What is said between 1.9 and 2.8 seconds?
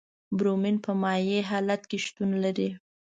شتون لري.